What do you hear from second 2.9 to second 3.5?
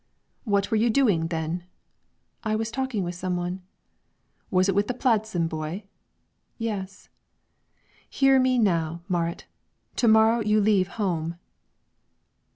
with some